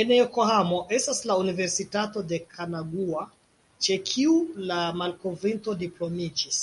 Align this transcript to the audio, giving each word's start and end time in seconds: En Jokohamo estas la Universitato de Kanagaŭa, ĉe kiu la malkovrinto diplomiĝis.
En 0.00 0.10
Jokohamo 0.16 0.80
estas 0.96 1.20
la 1.30 1.36
Universitato 1.42 2.24
de 2.32 2.40
Kanagaŭa, 2.56 3.24
ĉe 3.88 3.98
kiu 4.12 4.36
la 4.74 4.84
malkovrinto 5.00 5.78
diplomiĝis. 5.86 6.62